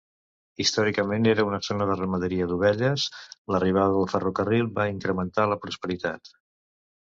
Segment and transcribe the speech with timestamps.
[0.63, 3.05] Històricament era una zona de ramaderia d'ovelles,
[3.57, 6.35] l'arribada del ferrocarril va incrementar la prosperitat.